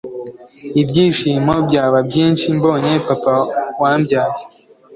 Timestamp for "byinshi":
2.07-2.45